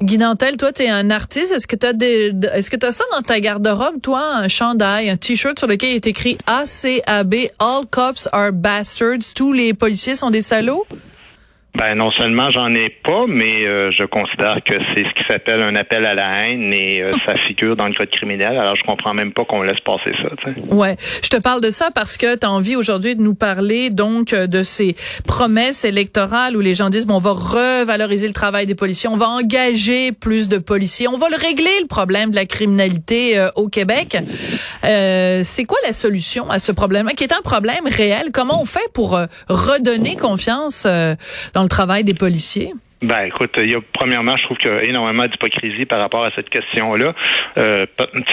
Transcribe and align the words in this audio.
Guy 0.00 0.18
toi, 0.58 0.72
t'es 0.72 0.88
un 0.88 1.10
artiste. 1.10 1.52
Est-ce 1.52 1.66
que 1.66 1.74
t'as 1.74 1.92
des, 1.92 2.32
est-ce 2.52 2.70
que 2.70 2.76
t'as 2.76 2.92
ça 2.92 3.04
dans 3.12 3.22
ta 3.22 3.40
garde-robe, 3.40 4.00
toi, 4.00 4.36
un 4.36 4.48
chandail, 4.48 5.10
un 5.10 5.16
t-shirt 5.16 5.58
sur 5.58 5.66
lequel 5.66 5.90
il 5.90 5.96
est 5.96 6.06
écrit 6.06 6.38
ACAB, 6.46 7.34
All 7.58 7.84
cops 7.90 8.28
are 8.32 8.52
bastards, 8.52 9.34
tous 9.34 9.52
les 9.52 9.74
policiers 9.74 10.14
sont 10.14 10.30
des 10.30 10.42
salauds? 10.42 10.86
Ben 11.78 11.94
non 11.94 12.10
seulement 12.10 12.50
j'en 12.50 12.70
ai 12.72 12.90
pas, 12.90 13.26
mais 13.28 13.64
euh, 13.64 13.92
je 13.92 14.04
considère 14.04 14.58
que 14.64 14.74
c'est 14.92 15.04
ce 15.04 15.14
qui 15.14 15.22
s'appelle 15.28 15.62
un 15.62 15.76
appel 15.76 16.04
à 16.04 16.12
la 16.12 16.42
haine 16.42 16.74
et 16.74 17.00
euh, 17.00 17.12
ça 17.24 17.34
figure 17.46 17.76
dans 17.76 17.86
le 17.86 17.94
code 17.94 18.10
criminel. 18.10 18.58
Alors 18.58 18.74
je 18.74 18.82
comprends 18.82 19.14
même 19.14 19.32
pas 19.32 19.44
qu'on 19.44 19.62
laisse 19.62 19.78
passer 19.84 20.10
ça. 20.20 20.28
tu 20.42 20.54
sais. 20.54 20.74
Ouais, 20.74 20.96
je 21.22 21.28
te 21.28 21.36
parle 21.36 21.60
de 21.60 21.70
ça 21.70 21.90
parce 21.94 22.16
que 22.16 22.34
tu 22.36 22.44
as 22.44 22.50
envie 22.50 22.74
aujourd'hui 22.74 23.14
de 23.14 23.22
nous 23.22 23.34
parler 23.34 23.90
donc 23.90 24.32
euh, 24.32 24.48
de 24.48 24.64
ces 24.64 24.96
promesses 25.24 25.84
électorales 25.84 26.56
où 26.56 26.60
les 26.60 26.74
gens 26.74 26.90
disent 26.90 27.06
bon, 27.06 27.14
on 27.14 27.20
va 27.20 27.30
revaloriser 27.30 28.26
le 28.26 28.34
travail 28.34 28.66
des 28.66 28.74
policiers, 28.74 29.08
on 29.08 29.16
va 29.16 29.28
engager 29.28 30.10
plus 30.10 30.48
de 30.48 30.58
policiers, 30.58 31.06
on 31.06 31.16
va 31.16 31.28
le 31.28 31.36
régler 31.36 31.70
le 31.80 31.86
problème 31.86 32.32
de 32.32 32.36
la 32.36 32.46
criminalité 32.46 33.38
euh, 33.38 33.50
au 33.54 33.68
Québec. 33.68 34.16
Euh, 34.84 35.42
c'est 35.44 35.64
quoi 35.64 35.78
la 35.84 35.92
solution 35.92 36.50
à 36.50 36.58
ce 36.58 36.72
problème 36.72 37.08
qui 37.16 37.24
est 37.24 37.32
un 37.32 37.42
problème 37.42 37.86
réel? 37.86 38.30
Comment 38.32 38.60
on 38.60 38.64
fait 38.64 38.88
pour 38.92 39.16
euh, 39.16 39.26
redonner 39.48 40.16
confiance 40.16 40.84
euh, 40.86 41.14
dans 41.54 41.62
le 41.62 41.67
travail 41.68 42.04
des 42.04 42.14
policiers? 42.14 42.72
Ben 43.00 43.26
écoute, 43.26 43.56
il 43.62 43.70
y 43.70 43.74
a 43.76 43.80
premièrement, 43.92 44.36
je 44.36 44.42
trouve 44.42 44.56
qu'il 44.56 44.70
y 44.72 44.74
a 44.74 44.82
énormément 44.82 45.24
d'hypocrisie 45.24 45.86
par 45.86 46.00
rapport 46.00 46.24
à 46.24 46.32
cette 46.34 46.50
question-là. 46.50 47.14
Euh, 47.56 47.86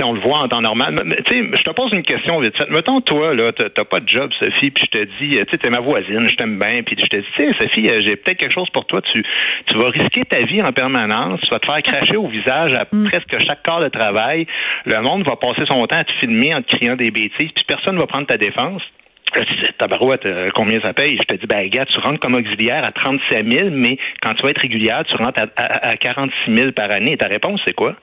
on 0.03 0.13
le 0.13 0.19
voit 0.21 0.39
en 0.39 0.47
temps 0.47 0.61
normal. 0.61 0.99
Mais, 1.05 1.17
Tu 1.17 1.35
sais, 1.35 1.49
je 1.53 1.61
te 1.61 1.69
pose 1.69 1.91
une 1.93 2.01
question 2.01 2.39
vite 2.39 2.57
fait. 2.57 2.67
Mettons 2.71 2.99
toi 2.99 3.35
là, 3.35 3.51
t'as 3.51 3.83
pas 3.83 3.99
de 3.99 4.09
job, 4.09 4.31
Sophie, 4.39 4.71
puis 4.71 4.85
je 4.91 4.99
te 4.99 5.03
dis, 5.03 5.37
tu 5.37 5.45
sais, 5.51 5.57
t'es 5.57 5.69
ma 5.69 5.81
voisine, 5.81 6.25
je 6.27 6.35
t'aime 6.35 6.57
bien, 6.57 6.81
puis 6.83 6.95
je 6.99 7.05
te 7.05 7.17
dis, 7.17 7.25
tu 7.35 7.45
sais, 7.45 7.55
Sophie, 7.59 7.89
euh, 7.89 8.01
j'ai 8.01 8.15
peut-être 8.15 8.37
quelque 8.37 8.53
chose 8.53 8.69
pour 8.71 8.87
toi. 8.87 9.01
Tu, 9.13 9.23
tu 9.67 9.77
vas 9.77 9.89
risquer 9.89 10.25
ta 10.25 10.41
vie 10.41 10.63
en 10.63 10.71
permanence. 10.71 11.41
Tu 11.41 11.49
vas 11.51 11.59
te 11.59 11.67
faire 11.67 11.81
cracher 11.83 12.17
au 12.17 12.27
visage 12.27 12.73
à 12.73 12.85
presque 12.85 13.37
chaque 13.47 13.61
quart 13.61 13.81
de 13.81 13.89
travail. 13.89 14.47
Le 14.85 14.99
monde 15.01 15.27
va 15.27 15.35
passer 15.35 15.65
son 15.67 15.85
temps 15.85 15.97
à 15.97 16.03
te 16.03 16.11
filmer 16.19 16.55
en 16.55 16.63
te 16.63 16.75
criant 16.75 16.95
des 16.95 17.11
bêtises, 17.11 17.51
puis 17.53 17.65
personne 17.67 17.99
va 17.99 18.07
prendre 18.07 18.25
ta 18.25 18.37
défense. 18.37 18.81
Là, 19.35 19.43
tu 19.45 19.53
dis, 19.55 19.65
tabarouette, 19.77 20.25
euh, 20.25 20.49
combien 20.55 20.79
ça 20.79 20.93
paye? 20.93 21.17
Je 21.17 21.23
te 21.35 21.39
dis, 21.39 21.45
ben, 21.47 21.67
gars, 21.67 21.85
tu 21.85 21.99
rentres 21.99 22.19
comme 22.19 22.35
auxiliaire 22.35 22.85
à 22.85 22.91
37 22.91 23.51
000, 23.51 23.69
mais 23.71 23.97
quand 24.21 24.33
tu 24.33 24.43
vas 24.43 24.49
être 24.51 24.61
régulière, 24.61 25.03
tu 25.05 25.15
rentres 25.15 25.41
à, 25.41 25.61
à, 25.61 25.89
à 25.89 25.97
46 25.97 26.55
000 26.55 26.71
par 26.71 26.91
année. 26.91 27.17
Ta 27.17 27.27
réponse, 27.27 27.59
c'est 27.65 27.73
quoi? 27.73 27.95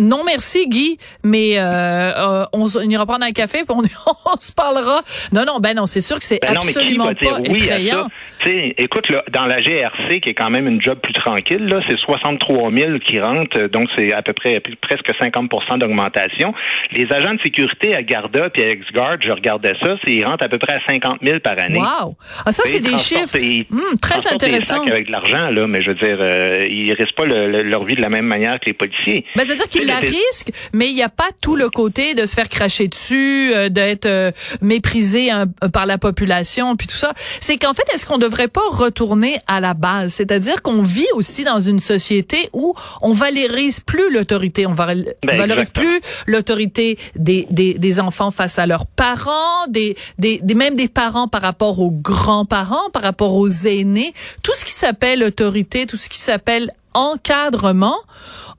Non, 0.00 0.22
merci 0.24 0.68
Guy, 0.70 0.96
mais 1.22 1.58
euh, 1.58 1.62
euh, 1.64 2.44
on, 2.54 2.64
on 2.64 2.80
ira 2.88 3.04
prendre 3.04 3.26
un 3.26 3.32
café 3.32 3.58
puis 3.58 3.76
on, 3.76 3.82
on 4.32 4.40
se 4.40 4.50
parlera. 4.50 5.02
Non, 5.32 5.44
non, 5.44 5.58
ben 5.60 5.74
non, 5.76 5.86
c'est 5.86 6.00
sûr 6.00 6.16
que 6.16 6.24
c'est 6.24 6.38
Ben 6.40 6.54
non, 6.54 6.60
mais 6.64 6.72
qui 6.72 6.78
absolument 6.78 7.04
va 7.04 7.12
dire 7.14 7.30
pas 7.30 7.40
oui 7.42 7.62
effrayant. 7.62 7.98
à 7.98 8.02
ça? 8.04 8.08
Tu 8.38 8.48
sais, 8.48 8.74
écoute, 8.78 9.10
là, 9.10 9.22
dans 9.30 9.44
la 9.44 9.58
GRC, 9.60 10.20
qui 10.22 10.30
est 10.30 10.34
quand 10.34 10.48
même 10.48 10.66
une 10.66 10.80
job 10.80 10.98
plus 11.02 11.12
tranquille, 11.12 11.66
là, 11.66 11.80
c'est 11.86 11.98
63 11.98 12.72
000 12.72 12.98
qui 13.00 13.20
rentrent, 13.20 13.66
donc 13.68 13.90
c'est 13.94 14.14
à 14.14 14.22
peu 14.22 14.32
près 14.32 14.62
presque 14.80 15.10
50% 15.20 15.78
d'augmentation. 15.78 16.54
Les 16.92 17.12
agents 17.12 17.34
de 17.34 17.40
sécurité 17.42 17.94
à 17.94 18.02
Garda 18.02 18.48
puis 18.48 18.62
à 18.62 18.70
Ex-Guard, 18.70 19.18
je 19.22 19.30
regardais 19.30 19.74
ça, 19.82 19.96
c'est 20.02 20.12
ils 20.12 20.24
rentrent 20.24 20.44
à 20.44 20.48
peu 20.48 20.58
près 20.58 20.72
à 20.72 20.80
50 20.90 21.18
000 21.22 21.40
par 21.40 21.58
année. 21.58 21.78
Wow! 21.78 22.16
Ah, 22.46 22.50
ça, 22.52 22.62
c'est 22.64 22.80
des 22.80 22.96
chiffres 22.96 23.36
hum, 23.70 23.98
très 24.00 24.20
des 24.20 24.28
intéressants. 24.32 24.86
avec 24.86 25.08
de 25.08 25.12
l'argent, 25.12 25.50
là, 25.50 25.66
mais 25.66 25.82
je 25.82 25.88
veux 25.90 25.96
dire, 25.96 26.16
euh, 26.18 26.64
ils 26.66 26.94
risquent 26.94 27.14
pas 27.14 27.26
le- 27.26 27.50
le- 27.50 27.62
leur 27.62 27.84
vie 27.84 27.94
de 27.94 28.00
la 28.00 28.08
même 28.08 28.24
manière 28.26 28.58
que 28.58 28.64
les 28.66 28.72
policiers. 28.72 29.26
Ben, 29.36 29.44
c'est-à-dire 29.44 29.68
qu'ils 29.68 29.81
Tu 29.82 29.88
la 29.88 29.98
risquent, 29.98 30.52
mais 30.72 30.88
il 30.88 30.94
n'y 30.94 31.02
a 31.02 31.08
pas 31.08 31.30
tout 31.40 31.56
le 31.56 31.68
côté 31.70 32.14
de 32.14 32.26
se 32.26 32.34
faire 32.34 32.48
cracher 32.48 32.88
dessus, 32.88 33.52
euh, 33.54 33.68
d'être 33.68 34.06
euh, 34.06 34.30
méprisé 34.60 35.30
hein, 35.30 35.46
par 35.72 35.86
la 35.86 35.98
population, 35.98 36.76
puis 36.76 36.86
tout 36.86 36.96
ça. 36.96 37.12
C'est 37.40 37.56
qu'en 37.56 37.74
fait, 37.74 37.84
est-ce 37.92 38.04
qu'on 38.06 38.18
devrait 38.18 38.48
pas 38.48 38.62
retourner 38.70 39.38
à 39.46 39.60
la 39.60 39.74
base? 39.74 40.14
C'est-à-dire 40.14 40.62
qu'on 40.62 40.82
vit 40.82 41.06
aussi 41.14 41.44
dans 41.44 41.60
une 41.60 41.80
société 41.80 42.48
où 42.52 42.74
on 43.02 43.12
valorise 43.12 43.80
plus 43.80 44.10
l'autorité, 44.12 44.66
on 44.66 44.74
Ben, 44.74 45.04
valorise 45.22 45.70
plus 45.70 46.00
l'autorité 46.26 46.98
des, 47.16 47.46
des, 47.50 47.74
des 47.74 48.00
enfants 48.00 48.30
face 48.30 48.58
à 48.58 48.66
leurs 48.66 48.86
parents, 48.86 49.66
des, 49.68 49.96
des, 50.18 50.40
des 50.42 50.54
même 50.54 50.74
des 50.74 50.88
parents 50.88 51.28
par 51.28 51.42
rapport 51.42 51.80
aux 51.80 51.90
grands-parents, 51.90 52.90
par 52.92 53.02
rapport 53.02 53.34
aux 53.34 53.48
aînés. 53.48 54.12
Tout 54.42 54.52
ce 54.54 54.64
qui 54.64 54.72
s'appelle 54.72 55.22
autorité, 55.22 55.86
tout 55.86 55.96
ce 55.96 56.08
qui 56.08 56.18
s'appelle 56.18 56.70
encadrement, 56.94 57.96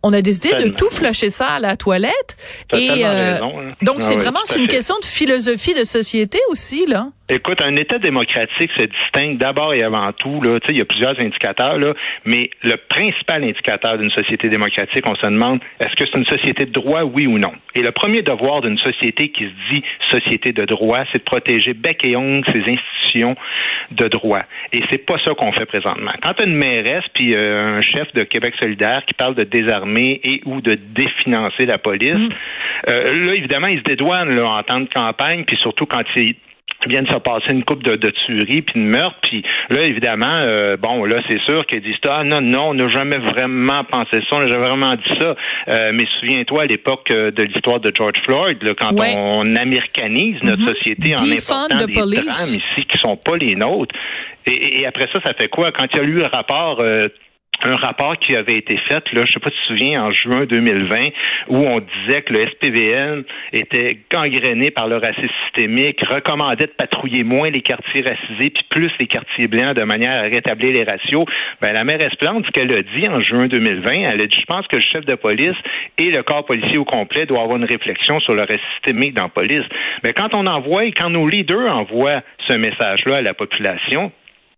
on 0.04 0.12
a 0.14 0.22
décidé 0.22 0.54
de 0.56 0.68
tout 0.70 0.90
flusher 0.90 1.30
ça 1.30 1.48
à 1.48 1.60
la 1.60 1.78
toilette. 1.78 2.38
Et 2.74 3.06
euh, 3.06 3.34
raison, 3.34 3.54
hein. 3.60 3.74
donc 3.82 3.98
Ah 4.00 4.02
c'est 4.02 4.16
oui, 4.16 4.22
vraiment 4.22 4.40
une 4.56 4.68
question 4.68 4.96
de 5.00 5.06
philosophie 5.06 5.74
de 5.74 5.84
société 5.84 6.40
aussi 6.50 6.86
là. 6.88 7.08
Écoute, 7.30 7.62
un 7.62 7.74
État 7.78 8.00
démocratique 8.00 8.70
se 8.76 8.84
distingue 8.84 9.38
d'abord 9.38 9.74
et 9.74 9.82
avant 9.82 10.12
tout, 10.12 10.42
là, 10.42 10.60
tu 10.60 10.68
sais, 10.68 10.74
il 10.74 10.80
y 10.80 10.82
a 10.82 10.86
plusieurs 10.86 11.18
indicateurs, 11.22 11.78
là, 11.78 11.94
mais 12.26 12.50
le 12.64 12.76
principal 12.76 13.46
indicateur 13.46 13.98
d'une 13.98 14.12
société 14.12 14.50
démocratique, 14.50 15.06
on 15.08 15.16
se 15.16 15.26
demande, 15.26 15.62
est-ce 15.80 15.96
que 15.96 16.04
c'est 16.06 16.20
une 16.20 16.26
société 16.26 16.66
de 16.66 16.72
droit, 16.72 17.04
oui 17.04 17.26
ou 17.26 17.40
non? 17.40 17.54
Et 17.76 17.82
le 17.82 17.92
premier 17.92 18.24
devoir 18.24 18.60
d'une 18.60 18.78
société 18.78 19.30
qui 19.30 19.46
se 19.46 19.74
dit 19.74 19.84
société 20.12 20.52
de 20.52 20.66
droit, 20.66 21.06
c'est 21.14 21.20
de 21.20 21.24
protéger 21.24 21.74
bec 21.74 22.04
et 22.04 22.18
ongle 22.18 22.46
ses 22.52 22.60
institutions 22.70 23.38
de 23.92 24.08
droit. 24.10 24.42
Et 24.74 24.82
c'est 24.92 25.06
pas 25.06 25.16
ça 25.26 25.34
qu'on 25.34 25.54
fait 25.54 25.66
présentement. 25.66 26.12
Quand 26.22 26.42
as 26.42 26.46
une 26.46 26.58
mairesse 26.58 27.06
puis 27.14 27.34
euh, 27.36 27.68
un 27.70 27.82
chef 27.82 28.12
de 28.16 28.24
Québec 28.24 28.54
solidaire 28.60 29.06
qui 29.08 29.14
parle 29.14 29.36
de 29.36 29.46
désarmer 29.46 30.20
et 30.26 30.42
ou 30.44 30.60
de 30.60 30.74
définancer 30.74 31.66
la 31.68 31.78
police, 31.78 32.30
euh, 32.90 33.26
là, 33.26 33.34
évidemment, 33.34 33.68
ils 33.68 33.80
se 33.80 33.84
dédouanent 33.84 34.36
là, 34.36 34.46
en 34.46 34.64
temps 34.64 34.82
de 34.82 34.90
campagne, 34.90 35.46
puis 35.46 35.56
surtout 35.62 35.86
quand 35.86 36.04
ils 36.18 36.36
vient 36.90 37.02
de 37.04 37.10
se 37.10 37.18
passer 37.18 37.52
une 37.52 37.64
coupe 37.64 37.84
de, 37.84 37.96
de 37.96 38.10
tueries 38.26 38.62
puis 38.62 38.80
de 38.82 38.86
meurtres 38.86 39.18
puis 39.24 39.44
là 39.70 39.82
évidemment 39.84 40.40
euh, 40.42 40.78
bon 40.78 41.06
là 41.06 41.22
c'est 41.30 41.40
sûr 41.42 41.66
qu'ils 41.66 41.82
disent 41.82 41.96
ah 42.08 42.24
non 42.24 42.42
non 42.42 42.70
on 42.70 42.74
n'a 42.74 42.88
jamais 42.90 43.18
vraiment 43.18 43.84
pensé 43.86 44.20
ça 44.30 44.36
on 44.36 44.40
n'a 44.40 44.48
jamais 44.48 44.68
vraiment 44.68 44.96
dit 44.96 45.20
ça 45.20 45.36
Euh, 45.70 45.92
mais 45.94 46.06
souviens-toi 46.20 46.64
à 46.64 46.66
l'époque 46.66 47.10
euh, 47.12 47.32
de 47.32 47.44
l'histoire 47.44 47.80
de 47.80 47.92
George 47.96 48.20
Floyd 48.26 48.62
là, 48.64 48.74
quand 48.80 48.92
Ouais. 49.00 49.14
on 49.16 49.56
américanise 49.56 50.38
notre 50.44 50.62
Mhm. 50.62 50.74
société 50.74 51.16
en 51.16 51.24
important 51.24 51.86
des 51.86 51.94
police. 51.94 52.26
drames 52.26 52.60
ici 52.62 52.86
qui 52.88 52.98
sont 53.00 53.18
pas 53.18 53.38
les 53.38 53.56
nôtres 53.56 53.96
et, 54.46 54.80
et 54.82 54.86
après 54.86 55.08
ça 55.14 55.20
ça 55.26 55.34
fait 55.34 55.48
quoi? 55.48 55.72
Quand 55.72 55.86
il 55.94 55.98
y 55.98 56.00
a 56.02 56.04
eu 56.04 56.14
le 56.16 56.26
rapport 56.26 56.80
euh, 56.82 57.08
un 57.66 57.76
rapport 57.76 58.18
qui 58.18 58.36
avait 58.36 58.56
été 58.56 58.78
fait, 58.90 59.04
là, 59.14 59.24
je 59.26 59.34
sais 59.34 59.40
pas 59.40 59.50
si 59.50 59.56
tu 59.56 59.62
te 59.62 59.80
souviens, 59.80 60.04
en 60.04 60.12
juin 60.12 60.46
2020, 60.46 60.98
où 61.50 61.58
on 61.58 61.80
disait 61.80 62.22
que 62.22 62.34
le 62.34 62.48
SPVN 62.48 63.24
était 63.52 64.00
gangréné 64.12 64.72
par 64.72 64.88
le 64.88 64.98
racisme 64.98 65.30
systémique, 65.46 66.00
recommandait 66.10 66.66
de 66.66 66.74
patrouiller 66.78 67.24
moins 67.24 67.50
les 67.50 67.62
quartiers 67.62 68.02
racisés, 68.02 68.50
puis 68.50 68.66
plus 68.70 68.90
les 69.00 69.08
quartiers 69.08 69.48
blancs 69.48 69.76
de 69.76 69.84
manière 69.84 70.20
à 70.20 70.24
rétablir 70.24 70.74
les 70.74 70.84
ratios. 70.84 71.26
Ben, 71.62 71.74
la 71.74 71.84
mairesse 71.84 72.16
Plante, 72.20 72.46
ce 72.46 72.52
qu'elle 72.52 72.74
a 72.74 72.82
dit 72.82 73.08
en 73.08 73.20
juin 73.20 73.48
2020, 73.48 73.92
elle 73.92 74.22
a 74.22 74.28
dit, 74.28 74.38
je 74.40 74.46
pense 74.46 74.68
que 74.68 74.78
le 74.78 74.82
chef 74.82 75.06
de 75.06 75.16
police 75.16 75.58
et 75.98 76.10
le 76.10 76.24
corps 76.24 76.46
policier 76.46 76.78
au 76.78 76.86
complet 76.86 77.26
doivent 77.26 77.44
avoir 77.44 77.58
une 77.58 77.66
réflexion 77.66 78.20
sur 78.20 78.34
le 78.34 78.42
racisme 78.42 78.62
systémique 78.76 79.14
dans 79.14 79.24
la 79.24 79.30
police. 79.30 79.66
Mais 80.04 80.14
quand 80.14 80.34
on 80.34 80.46
envoie, 80.48 80.86
quand 80.92 81.10
nos 81.10 81.28
leaders 81.28 81.76
envoient 81.76 82.22
ce 82.48 82.54
message-là 82.54 83.18
à 83.18 83.22
la 83.22 83.34
population, 83.34 84.12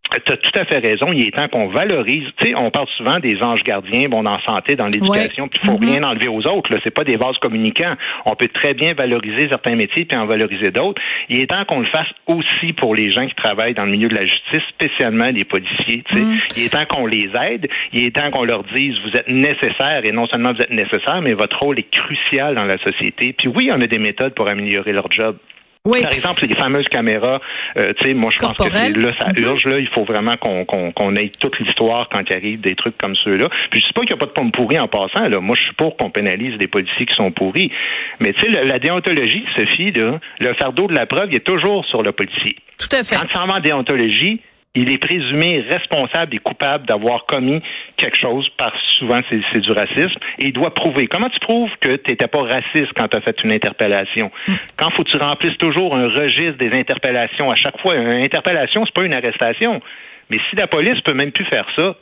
tu 0.09 0.33
as 0.33 0.37
tout 0.37 0.59
à 0.59 0.65
fait 0.65 0.79
raison. 0.79 1.07
Il 1.11 1.27
est 1.27 1.31
temps 1.31 1.47
qu'on 1.47 1.67
valorise. 1.67 2.25
Tu 2.37 2.47
sais, 2.47 2.53
on 2.55 2.69
parle 2.69 2.87
souvent 2.97 3.19
des 3.19 3.41
anges 3.41 3.63
gardiens, 3.63 4.07
bon, 4.09 4.23
dans 4.23 4.39
santé, 4.47 4.75
dans 4.75 4.87
l'éducation, 4.87 5.47
puis 5.47 5.59
il 5.63 5.69
faut 5.69 5.77
mm-hmm. 5.77 5.89
rien 5.89 6.03
enlever 6.03 6.27
aux 6.27 6.41
autres. 6.47 6.71
Là, 6.73 6.79
c'est 6.83 6.93
pas 6.93 7.03
des 7.03 7.17
vases 7.17 7.37
communicants. 7.41 7.95
On 8.25 8.35
peut 8.35 8.47
très 8.47 8.73
bien 8.73 8.93
valoriser 8.93 9.47
certains 9.49 9.75
métiers 9.75 10.05
puis 10.05 10.17
en 10.17 10.25
valoriser 10.25 10.71
d'autres. 10.71 11.01
Il 11.29 11.39
est 11.39 11.47
temps 11.47 11.65
qu'on 11.65 11.79
le 11.79 11.87
fasse 11.87 12.07
aussi 12.27 12.73
pour 12.73 12.95
les 12.95 13.11
gens 13.11 13.27
qui 13.27 13.35
travaillent 13.35 13.73
dans 13.73 13.85
le 13.85 13.91
milieu 13.91 14.07
de 14.07 14.15
la 14.15 14.25
justice, 14.25 14.63
spécialement 14.69 15.29
les 15.31 15.45
policiers. 15.45 16.03
Tu 16.09 16.15
sais. 16.15 16.21
Mm. 16.21 16.37
Il 16.57 16.63
est 16.63 16.69
temps 16.69 16.85
qu'on 16.85 17.05
les 17.05 17.29
aide. 17.41 17.67
Il 17.93 18.05
est 18.05 18.15
temps 18.15 18.31
qu'on 18.31 18.43
leur 18.43 18.63
dise 18.73 18.95
vous 19.03 19.17
êtes 19.17 19.27
nécessaires 19.27 20.01
et 20.03 20.11
non 20.11 20.27
seulement 20.27 20.53
vous 20.53 20.61
êtes 20.61 20.71
nécessaires, 20.71 21.21
mais 21.21 21.33
votre 21.33 21.57
rôle 21.59 21.79
est 21.79 21.89
crucial 21.91 22.55
dans 22.55 22.65
la 22.65 22.77
société. 22.77 23.33
Puis 23.33 23.47
oui, 23.47 23.69
on 23.71 23.81
a 23.81 23.87
des 23.87 23.99
méthodes 23.99 24.33
pour 24.33 24.47
améliorer 24.47 24.93
leur 24.93 25.09
job. 25.11 25.37
Par 25.85 26.11
exemple, 26.11 26.45
les 26.47 26.55
fameuses 26.55 26.87
caméras, 26.89 27.39
euh, 27.77 27.93
tu 27.99 28.07
sais, 28.07 28.13
moi 28.13 28.31
je 28.31 28.39
pense 28.39 28.57
que 28.57 28.99
là, 28.99 29.11
ça 29.19 29.27
mhm. 29.27 29.43
urge, 29.43 29.65
là, 29.65 29.79
il 29.79 29.87
faut 29.87 30.03
vraiment 30.03 30.35
qu'on 30.37 30.65
qu'on 30.65 31.15
ait 31.15 31.31
toute 31.39 31.59
l'histoire 31.59 32.09
quand 32.11 32.21
il 32.27 32.35
arrive 32.35 32.61
des 32.61 32.75
trucs 32.75 32.97
comme 32.97 33.15
ceux-là. 33.15 33.49
Puis 33.69 33.81
je 33.81 33.85
sais 33.85 33.93
pas 33.93 34.01
qu'il 34.01 34.15
n'y 34.15 34.19
a 34.19 34.19
pas 34.19 34.25
de 34.25 34.31
pommes 34.31 34.51
pourries 34.51 34.79
en 34.79 34.87
passant, 34.87 35.27
là. 35.27 35.39
Moi, 35.39 35.55
je 35.57 35.63
suis 35.63 35.73
pour 35.75 35.95
qu'on 35.97 36.09
pénalise 36.09 36.55
les 36.59 36.67
policiers 36.67 37.05
qui 37.05 37.15
sont 37.15 37.31
pourris. 37.31 37.71
Mais 38.19 38.33
tu 38.33 38.41
sais, 38.41 38.49
la, 38.49 38.79
déontologie, 38.79 39.45
Sophie, 39.55 39.91
là, 39.91 40.19
le 40.39 40.53
fardeau 40.55 40.87
de 40.87 40.93
la 40.95 41.05
preuve, 41.05 41.27
il 41.29 41.35
est 41.35 41.45
toujours 41.45 41.85
sur 41.85 42.01
le 42.01 42.11
policier. 42.11 42.55
Tout 42.77 42.89
à 42.91 43.03
fait. 43.03 43.15
Quand 43.15 43.25
tu 43.27 43.37
en 43.37 43.59
déontologie, 43.59 44.41
il 44.75 44.91
est 44.91 44.97
présumé 44.97 45.61
responsable 45.69 46.35
et 46.35 46.39
coupable 46.39 46.85
d'avoir 46.85 47.25
commis 47.25 47.61
quelque 47.97 48.17
chose, 48.17 48.47
parce 48.57 48.75
souvent 48.99 49.19
c'est 49.29 49.59
du 49.59 49.71
racisme, 49.71 50.19
et 50.39 50.47
il 50.47 50.53
doit 50.53 50.73
prouver. 50.73 51.07
Comment 51.07 51.29
tu 51.29 51.39
prouves 51.39 51.71
que 51.79 51.95
tu 51.95 52.11
n'étais 52.11 52.27
pas 52.27 52.43
raciste 52.43 52.93
quand 52.95 53.07
tu 53.07 53.17
as 53.17 53.21
fait 53.21 53.35
une 53.43 53.51
interpellation? 53.51 54.31
Hmm. 54.47 54.55
Quand 54.77 54.91
faut 54.91 55.03
que 55.03 55.11
tu 55.11 55.17
remplisses 55.17 55.57
toujours 55.57 55.95
un 55.95 56.09
registre 56.09 56.57
des 56.57 56.77
interpellations 56.77 57.49
à 57.49 57.55
chaque 57.55 57.79
fois? 57.81 57.95
Une 57.95 58.23
interpellation, 58.23 58.85
c'est 58.85 58.93
pas 58.93 59.05
une 59.05 59.13
arrestation. 59.13 59.81
Mais 60.29 60.37
si 60.49 60.55
la 60.55 60.67
police 60.67 60.99
peut 61.01 61.13
même 61.13 61.31
plus 61.31 61.45
faire 61.45 61.65
ça, 61.77 61.95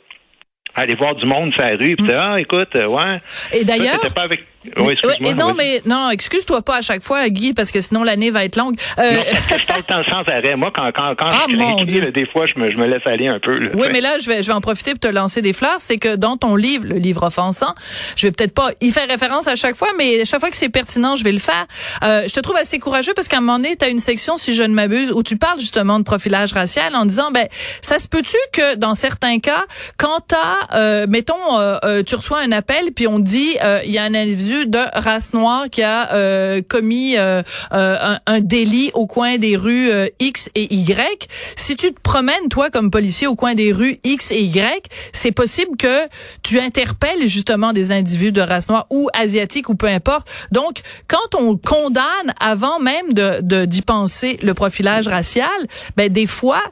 aller 0.74 0.94
voir 0.94 1.14
du 1.14 1.26
monde 1.26 1.52
sur 1.54 1.62
la 1.62 1.76
rue, 1.76 1.96
puis 1.96 2.06
hmm. 2.06 2.18
ah, 2.18 2.36
écoute, 2.38 2.74
euh, 2.76 2.86
ouais. 2.86 3.20
Et 3.52 3.64
d'ailleurs. 3.64 4.00
avec 4.16 4.44
oui, 4.78 4.96
et 5.20 5.34
non, 5.34 5.54
mais 5.54 5.82
non, 5.84 6.10
excuse-toi 6.10 6.62
pas 6.62 6.78
à 6.78 6.82
chaque 6.82 7.02
fois, 7.02 7.28
Guy, 7.28 7.52
parce 7.52 7.70
que 7.70 7.80
sinon 7.80 8.02
l'année 8.02 8.30
va 8.30 8.44
être 8.44 8.56
longue. 8.56 8.76
Euh... 8.98 9.16
Non, 9.16 9.22
je 9.58 9.66
parle 9.84 10.04
sans 10.06 10.32
arrêt. 10.32 10.56
Moi, 10.56 10.72
quand, 10.74 10.90
quand, 10.92 11.14
quand 11.16 11.26
ah, 11.30 11.46
je 11.48 12.10
des 12.10 12.26
fois, 12.26 12.46
je 12.46 12.58
me, 12.58 12.70
je 12.70 12.78
me 12.78 12.86
laisse 12.86 13.06
aller 13.06 13.28
un 13.28 13.38
peu. 13.38 13.52
oui, 13.74 13.88
mais 13.92 14.00
là, 14.00 14.18
je 14.18 14.28
vais, 14.28 14.42
je 14.42 14.48
vais 14.48 14.52
en 14.52 14.60
profiter 14.60 14.92
pour 14.92 15.00
te 15.00 15.08
lancer 15.08 15.42
des 15.42 15.52
fleurs. 15.52 15.76
C'est 15.78 15.98
que 15.98 16.16
dans 16.16 16.36
ton 16.36 16.56
livre, 16.56 16.84
le 16.86 16.96
livre 16.96 17.24
offensant, 17.24 17.74
je 18.16 18.26
vais 18.26 18.32
peut-être 18.32 18.54
pas 18.54 18.70
y 18.80 18.90
faire 18.90 19.08
référence 19.08 19.48
à 19.48 19.56
chaque 19.56 19.76
fois, 19.76 19.88
mais 19.98 20.24
chaque 20.24 20.40
fois 20.40 20.50
que 20.50 20.56
c'est 20.56 20.70
pertinent, 20.70 21.16
je 21.16 21.24
vais 21.24 21.32
le 21.32 21.38
faire. 21.38 21.66
Euh, 22.02 22.24
je 22.26 22.32
te 22.32 22.40
trouve 22.40 22.56
assez 22.56 22.78
courageux 22.78 23.12
parce 23.14 23.28
qu'à 23.28 23.38
un 23.38 23.40
moment 23.40 23.58
donné, 23.58 23.76
tu 23.76 23.84
as 23.84 23.88
une 23.88 23.98
section, 23.98 24.36
si 24.36 24.54
je 24.54 24.62
ne 24.62 24.74
m'abuse, 24.74 25.12
où 25.12 25.22
tu 25.22 25.36
parles 25.36 25.60
justement 25.60 25.98
de 25.98 26.04
profilage 26.04 26.52
racial 26.52 26.94
en 26.96 27.04
disant, 27.04 27.30
ben, 27.32 27.48
ça 27.82 27.98
se 27.98 28.08
peut-tu 28.08 28.36
que 28.52 28.76
dans 28.76 28.94
certains 28.94 29.38
cas, 29.38 29.64
quand 29.98 30.20
t'as, 30.26 30.76
euh, 30.76 31.06
mettons, 31.08 31.34
euh, 31.58 32.02
tu 32.02 32.14
reçois 32.14 32.40
un 32.40 32.52
appel, 32.52 32.92
puis 32.94 33.06
on 33.06 33.18
dit, 33.18 33.56
il 33.84 33.92
y 33.92 33.98
a 33.98 34.04
un 34.04 34.14
individu 34.14 34.53
de 34.66 34.78
race 34.94 35.34
noir 35.34 35.68
qui 35.70 35.82
a 35.82 36.12
euh, 36.14 36.62
commis 36.66 37.16
euh, 37.16 37.42
euh, 37.72 38.16
un, 38.26 38.40
délit 38.40 38.90
au 38.94 39.06
coin 39.06 39.38
des 39.38 39.56
rues 39.56 39.90
X 40.20 40.50
et 40.54 40.72
Y. 40.74 41.28
Si 41.56 41.76
tu 41.76 41.92
te 41.92 42.00
promènes, 42.00 42.48
toi, 42.48 42.70
comme 42.70 42.90
policier, 42.90 43.26
au 43.26 43.34
coin 43.34 43.54
des 43.54 43.72
rues 43.72 43.98
X 44.04 44.30
et 44.30 44.40
Y, 44.40 44.88
c'est 45.12 45.32
possible 45.32 45.76
que 45.76 46.08
tu 46.42 46.58
interpelles 46.58 47.28
justement 47.28 47.72
des 47.72 47.92
individus 47.92 48.32
de 48.32 48.40
race 48.40 48.68
noire 48.68 48.86
ou 48.90 49.08
asiatique 49.14 49.68
ou 49.68 49.74
peu 49.74 49.88
importe. 49.88 50.28
Donc, 50.52 50.80
quand 51.08 51.38
on 51.38 51.56
condamne 51.56 52.34
avant 52.40 52.78
même 52.80 53.12
de 53.12 53.64
d'y 53.64 53.82
penser 53.82 54.38
le 54.42 54.54
profilage 54.54 55.08
racial, 55.08 55.48
ben 55.96 56.12
des 56.12 56.26
fois, 56.26 56.62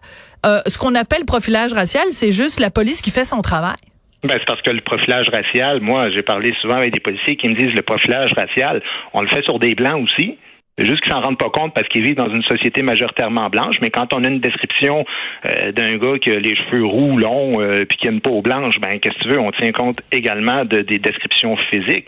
ce 0.44 0.78
qu'on 0.78 0.94
appelle 0.94 1.24
profilage 1.24 1.72
racial, 1.72 2.06
c'est 2.10 2.32
juste 2.32 2.60
la 2.60 2.70
police 2.70 3.02
qui 3.02 3.10
fait 3.10 3.24
son 3.24 3.42
travail. 3.42 3.76
Ben, 4.24 4.36
c'est 4.38 4.46
parce 4.46 4.62
que 4.62 4.70
le 4.70 4.80
profilage 4.80 5.28
racial, 5.30 5.80
moi, 5.80 6.08
j'ai 6.10 6.22
parlé 6.22 6.52
souvent 6.60 6.76
avec 6.76 6.92
des 6.92 7.00
policiers 7.00 7.34
qui 7.34 7.48
me 7.48 7.54
disent 7.54 7.74
le 7.74 7.82
profilage 7.82 8.32
racial, 8.34 8.80
on 9.14 9.20
le 9.20 9.28
fait 9.28 9.42
sur 9.42 9.58
des 9.58 9.74
blancs 9.74 10.04
aussi. 10.04 10.38
Juste 10.78 11.02
qu'ils 11.02 11.12
s'en 11.12 11.20
rendent 11.20 11.38
pas 11.38 11.50
compte 11.50 11.74
parce 11.74 11.86
qu'ils 11.88 12.02
vivent 12.02 12.16
dans 12.16 12.30
une 12.30 12.42
société 12.44 12.82
majoritairement 12.82 13.50
blanche. 13.50 13.76
Mais 13.82 13.90
quand 13.90 14.12
on 14.14 14.24
a 14.24 14.28
une 14.28 14.40
description 14.40 15.04
euh, 15.44 15.70
d'un 15.72 15.98
gars 15.98 16.18
qui 16.18 16.30
a 16.30 16.38
les 16.38 16.56
cheveux 16.56 16.84
roux, 16.86 17.18
longs, 17.18 17.60
euh, 17.60 17.84
puis 17.84 17.98
qui 17.98 18.08
a 18.08 18.10
une 18.10 18.22
peau 18.22 18.40
blanche, 18.40 18.76
ben 18.80 18.98
qu'est-ce 18.98 19.18
que 19.18 19.24
tu 19.24 19.28
veux? 19.28 19.40
On 19.40 19.50
tient 19.50 19.72
compte 19.72 19.98
également 20.12 20.64
de, 20.64 20.80
des 20.80 20.98
descriptions 20.98 21.56
physiques. 21.70 22.06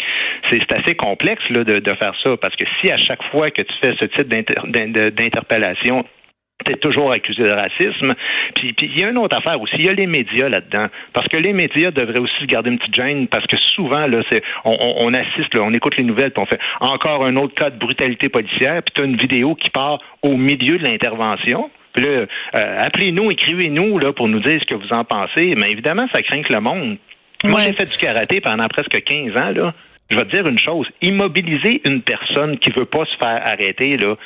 C'est 0.51 0.73
assez 0.73 0.95
complexe 0.95 1.43
là, 1.51 1.63
de, 1.63 1.79
de 1.79 1.91
faire 1.97 2.15
ça 2.25 2.37
parce 2.39 2.57
que 2.57 2.65
si 2.81 2.91
à 2.91 2.97
chaque 2.97 3.23
fois 3.25 3.51
que 3.51 3.61
tu 3.61 3.75
fais 3.83 3.95
ce 4.01 4.07
type 4.07 4.29
d'interpellation 4.29 6.05
t'es 6.65 6.75
toujours 6.75 7.13
accusé 7.13 7.43
de 7.43 7.51
racisme. 7.51 8.15
Puis 8.55 8.75
il 8.81 8.99
y 8.99 9.05
a 9.05 9.11
une 9.11 9.19
autre 9.19 9.37
affaire 9.37 9.61
aussi, 9.61 9.75
il 9.79 9.85
y 9.85 9.89
a 9.89 9.93
les 9.93 10.07
médias 10.07 10.49
là-dedans. 10.49 10.85
Parce 11.13 11.29
que 11.29 11.37
les 11.37 11.53
médias 11.53 11.91
devraient 11.91 12.21
aussi 12.21 12.47
garder 12.47 12.71
une 12.71 12.79
petite 12.79 12.95
gêne 12.95 13.29
parce 13.29 13.47
que 13.47 13.57
souvent, 13.57 14.07
là, 14.07 14.23
c'est 14.31 14.43
on, 14.65 14.77
on, 14.99 15.15
assiste, 15.15 15.55
là, 15.55 15.63
on 15.63 15.73
écoute 15.73 15.97
les 15.97 16.05
nouvelles, 16.05 16.33
puis 16.33 16.43
on 16.43 16.47
fait 16.47 16.61
encore 16.81 17.25
un 17.25 17.37
autre 17.37 17.55
cas 17.55 17.71
de 17.71 17.79
brutalité 17.79 18.29
policière, 18.29 18.83
puis 18.83 18.93
tu 18.95 19.03
as 19.03 19.05
une 19.05 19.17
vidéo 19.17 19.55
qui 19.55 19.71
part 19.71 19.99
au 20.23 20.37
milieu 20.37 20.79
de 20.79 20.85
l'intervention. 20.85 21.71
Puis 21.93 22.05
là, 22.05 22.27
euh, 22.57 22.79
appelez-nous, 22.79 23.31
écrivez-nous 23.31 23.99
là, 23.99 24.13
pour 24.13 24.29
nous 24.29 24.41
dire 24.41 24.61
ce 24.61 24.67
que 24.67 24.75
vous 24.75 24.93
en 24.93 25.05
pensez. 25.05 25.55
Mais 25.57 25.71
évidemment, 25.71 26.07
ça 26.13 26.23
craint 26.23 26.43
que 26.43 26.53
le 26.53 26.61
monde. 26.61 26.99
Moi, 27.45 27.61
j'ai 27.61 27.73
fait 27.75 27.85
du 27.85 27.97
karaté 27.99 28.41
pendant 28.41 28.67
presque 28.69 29.03
15 29.03 29.37
ans. 29.37 29.51
Là. 29.51 29.75
Je 30.11 30.17
vais 30.17 30.25
te 30.25 30.31
dire 30.31 30.47
une 30.47 30.59
chose. 30.59 30.87
Immobiliser 31.03 31.83
une 31.85 32.03
personne 32.03 32.59
qui 32.59 32.71
veut 32.71 32.85
pas 32.85 33.05
se 33.05 33.17
faire 33.17 33.41
arrêter, 33.45 33.97
là, 33.97 34.17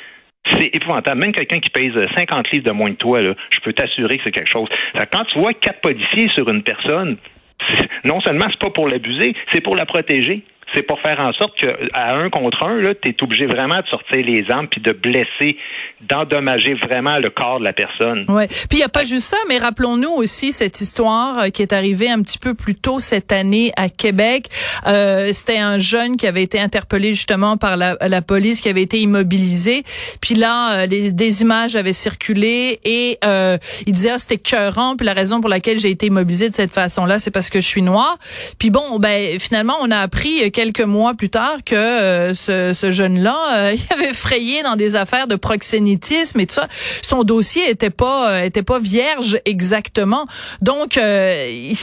c'est 0.45 0.75
épouvantable. 0.75 1.19
Même 1.19 1.31
quelqu'un 1.31 1.59
qui 1.59 1.69
pèse 1.69 1.93
50 2.15 2.51
livres 2.51 2.65
de 2.65 2.71
moins 2.71 2.87
que 2.87 2.93
toi, 2.93 3.21
là, 3.21 3.33
je 3.49 3.59
peux 3.59 3.73
t'assurer 3.73 4.17
que 4.17 4.23
c'est 4.23 4.31
quelque 4.31 4.51
chose. 4.51 4.69
Quand 5.11 5.25
tu 5.25 5.39
vois 5.39 5.53
quatre 5.53 5.81
policiers 5.81 6.29
sur 6.29 6.49
une 6.49 6.63
personne, 6.63 7.17
non 8.05 8.21
seulement 8.21 8.45
c'est 8.49 8.59
pas 8.59 8.69
pour 8.69 8.87
l'abuser, 8.87 9.35
c'est 9.51 9.61
pour 9.61 9.75
la 9.75 9.85
protéger 9.85 10.43
c'est 10.73 10.83
pour 10.83 10.99
faire 11.01 11.19
en 11.19 11.33
sorte 11.33 11.57
qu'à 11.57 12.15
un 12.15 12.29
contre 12.29 12.63
un, 12.63 12.79
tu 13.01 13.09
es 13.09 13.23
obligé 13.23 13.45
vraiment 13.45 13.79
de 13.81 13.87
sortir 13.87 14.17
les 14.25 14.45
armes 14.49 14.67
puis 14.67 14.81
de 14.81 14.91
blesser, 14.91 15.57
d'endommager 16.01 16.75
vraiment 16.75 17.17
le 17.17 17.29
corps 17.29 17.59
de 17.59 17.65
la 17.65 17.73
personne. 17.73 18.25
Oui. 18.29 18.47
Puis 18.47 18.67
il 18.73 18.77
n'y 18.77 18.83
a 18.83 18.89
pas 18.89 19.03
juste 19.03 19.27
ça, 19.27 19.37
mais 19.47 19.57
rappelons-nous 19.57 20.11
aussi 20.11 20.51
cette 20.51 20.79
histoire 20.81 21.39
euh, 21.39 21.49
qui 21.49 21.61
est 21.61 21.73
arrivée 21.73 22.09
un 22.09 22.21
petit 22.21 22.37
peu 22.37 22.53
plus 22.53 22.75
tôt 22.75 22.99
cette 22.99 23.31
année 23.31 23.71
à 23.77 23.89
Québec. 23.89 24.47
Euh, 24.87 25.29
C'était 25.33 25.57
un 25.57 25.79
jeune 25.79 26.17
qui 26.17 26.27
avait 26.27 26.43
été 26.43 26.59
interpellé 26.59 27.09
justement 27.13 27.57
par 27.57 27.77
la, 27.77 27.97
la 28.01 28.21
police, 28.21 28.61
qui 28.61 28.69
avait 28.69 28.81
été 28.81 28.99
immobilisé. 28.99 29.83
Puis 30.21 30.35
là, 30.35 30.79
euh, 30.79 30.85
les, 30.85 31.11
des 31.11 31.41
images 31.41 31.75
avaient 31.75 31.93
circulé 31.93 32.79
et 32.83 33.17
euh, 33.25 33.57
il 33.85 33.93
disait 33.93 34.11
ah, 34.11 34.19
c'était 34.19 34.37
cœurant. 34.37 34.95
Puis 34.95 35.05
la 35.05 35.13
raison 35.13 35.41
pour 35.41 35.49
laquelle 35.49 35.79
j'ai 35.79 35.89
été 35.89 36.07
immobilisé 36.07 36.49
de 36.49 36.55
cette 36.55 36.71
façon-là, 36.71 37.19
c'est 37.19 37.31
parce 37.31 37.49
que 37.49 37.59
je 37.59 37.67
suis 37.67 37.81
noir. 37.81 38.17
Puis 38.57 38.69
bon, 38.69 38.99
ben 38.99 39.39
finalement, 39.39 39.75
on 39.81 39.91
a 39.91 39.97
appris 39.97 40.51
quelques 40.59 40.81
mois 40.81 41.13
plus 41.13 41.29
tard 41.29 41.59
que 41.65 41.73
euh, 41.73 42.33
ce, 42.33 42.73
ce 42.73 42.91
jeune-là, 42.91 43.37
euh, 43.53 43.73
il 43.77 43.93
avait 43.93 44.13
frayé 44.13 44.61
dans 44.61 44.75
des 44.75 44.97
affaires 44.97 45.25
de 45.25 45.37
proxénétisme 45.37 46.37
et 46.41 46.47
tout 46.47 46.55
ça. 46.55 46.67
Son 47.01 47.23
dossier 47.23 47.69
était 47.69 47.89
pas 47.89 48.31
euh, 48.31 48.43
était 48.43 48.61
pas 48.61 48.77
vierge 48.77 49.39
exactement. 49.45 50.25
Donc 50.61 50.97
il, 50.97 51.77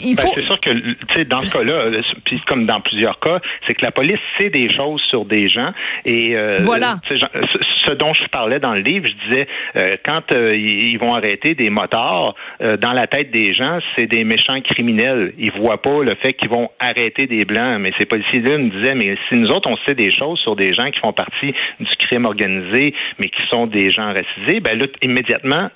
ben, 0.00 0.22
c'est 0.34 0.40
sûr 0.42 0.60
que, 0.60 0.70
tu 0.70 0.96
sais, 1.14 1.24
dans 1.24 1.42
ce 1.42 1.58
cas-là, 1.58 2.16
puis 2.24 2.40
comme 2.46 2.66
dans 2.66 2.80
plusieurs 2.80 3.18
cas, 3.18 3.40
c'est 3.66 3.74
que 3.74 3.84
la 3.84 3.90
police 3.90 4.18
sait 4.38 4.50
des 4.50 4.68
choses 4.68 5.00
sur 5.02 5.24
des 5.24 5.48
gens 5.48 5.72
et 6.04 6.36
euh, 6.36 6.58
voilà. 6.62 6.96
ce 7.08 7.90
dont 7.92 8.12
je 8.12 8.24
parlais 8.28 8.60
dans 8.60 8.74
le 8.74 8.80
livre, 8.80 9.06
je 9.06 9.28
disais 9.28 9.48
euh, 9.76 9.94
quand 10.04 10.32
euh, 10.32 10.50
ils 10.54 10.98
vont 10.98 11.14
arrêter 11.14 11.54
des 11.54 11.70
motards, 11.70 12.34
dans 12.60 12.92
la 12.92 13.06
tête 13.06 13.30
des 13.30 13.52
gens, 13.54 13.78
c'est 13.96 14.06
des 14.06 14.24
méchants 14.24 14.60
criminels. 14.60 15.32
Ils 15.38 15.52
voient 15.52 15.80
pas 15.80 16.02
le 16.02 16.14
fait 16.16 16.32
qu'ils 16.32 16.50
vont 16.50 16.70
arrêter 16.80 17.26
des 17.26 17.44
blancs. 17.44 17.80
Mais 17.80 17.92
ces 17.98 18.06
policiers-là 18.06 18.58
me 18.58 18.70
disaient, 18.70 18.94
mais 18.94 19.16
si 19.28 19.38
nous 19.38 19.48
autres 19.48 19.68
on 19.70 19.76
sait 19.86 19.94
des 19.94 20.10
choses 20.10 20.38
sur 20.40 20.56
des 20.56 20.72
gens 20.72 20.90
qui 20.90 20.98
font 21.00 21.12
partie 21.12 21.54
du 21.80 21.96
crime 21.98 22.26
organisé, 22.26 22.94
mais 23.18 23.28
qui 23.28 23.42
sont 23.50 23.66
des 23.66 23.90
gens 23.90 24.12
racisés, 24.12 24.60
ben 24.60 24.78
là 24.78 24.86
immédiatement 25.02 25.70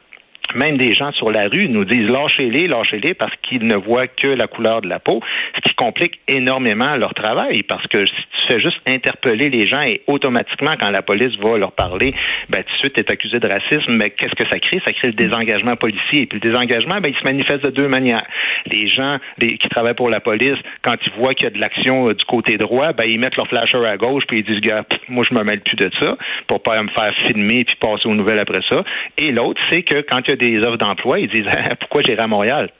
même 0.54 0.76
des 0.76 0.92
gens 0.92 1.12
sur 1.12 1.30
la 1.30 1.44
rue 1.44 1.68
nous 1.68 1.84
disent 1.84 2.10
lâchez-les, 2.10 2.68
lâchez-les 2.68 3.14
parce 3.14 3.32
qu'ils 3.42 3.66
ne 3.66 3.76
voient 3.76 4.06
que 4.06 4.28
la 4.28 4.46
couleur 4.46 4.82
de 4.82 4.88
la 4.88 4.98
peau, 4.98 5.20
ce 5.56 5.60
qui 5.60 5.74
complique 5.74 6.20
énormément 6.28 6.96
leur 6.96 7.14
travail 7.14 7.62
parce 7.62 7.86
que 7.86 8.06
si 8.06 8.12
tu 8.12 8.46
fais 8.48 8.60
juste 8.60 8.78
interpeller 8.86 9.50
les 9.50 9.66
gens 9.66 9.82
et 9.82 10.02
automatiquement 10.06 10.72
quand 10.78 10.90
la 10.90 11.02
police 11.02 11.36
va 11.42 11.58
leur 11.58 11.72
parler, 11.72 12.14
ben 12.48 12.62
tout 12.62 12.72
de 12.72 12.78
suite 12.78 12.94
tu 12.94 13.00
es 13.00 13.10
accusé 13.10 13.38
de 13.38 13.48
racisme, 13.48 13.96
mais 13.96 14.10
qu'est-ce 14.10 14.34
que 14.34 14.48
ça 14.48 14.58
crée? 14.58 14.80
Ça 14.84 14.92
crée 14.92 15.08
le 15.08 15.14
désengagement 15.14 15.76
policier 15.76 16.22
et 16.22 16.26
puis 16.26 16.40
le 16.42 16.50
désengagement 16.50 17.00
ben 17.00 17.12
il 17.12 17.18
se 17.18 17.24
manifeste 17.24 17.64
de 17.64 17.70
deux 17.70 17.88
manières. 17.88 18.24
Les 18.66 18.88
gens 18.88 19.18
qui 19.38 19.68
travaillent 19.68 19.94
pour 19.94 20.10
la 20.10 20.20
police 20.20 20.58
quand 20.82 20.94
ils 21.06 21.12
voient 21.20 21.34
qu'il 21.34 21.44
y 21.44 21.46
a 21.48 21.50
de 21.50 21.58
l'action 21.58 22.08
euh, 22.08 22.14
du 22.14 22.24
côté 22.24 22.56
droit, 22.56 22.92
ben 22.92 23.04
ils 23.08 23.18
mettent 23.18 23.36
leur 23.36 23.48
flasher 23.48 23.84
à 23.84 23.96
gauche 23.96 24.24
puis 24.26 24.40
ils 24.40 24.44
disent 24.44 24.60
gars, 24.60 24.84
moi 25.08 25.24
je 25.28 25.34
me 25.34 25.42
mêle 25.42 25.60
plus 25.60 25.76
de 25.76 25.90
ça 26.00 26.16
pour 26.46 26.62
pas 26.62 26.82
me 26.82 26.88
faire 26.88 27.14
filmer 27.26 27.64
puis 27.64 27.76
passer 27.76 28.08
aux 28.08 28.14
nouvelles 28.14 28.38
après 28.38 28.60
ça. 28.68 28.84
Et 29.18 29.30
l'autre 29.32 29.60
c'est 29.70 29.82
que 29.82 30.00
quand 30.00 30.20
il 30.26 30.30
y 30.30 30.32
a 30.32 30.36
des 30.36 30.41
offres 30.64 30.78
d'emploi, 30.78 31.18
ils 31.20 31.28
disent 31.28 31.50
pourquoi 31.80 32.02
j'irai 32.02 32.22
à 32.22 32.26
Montréal? 32.26 32.70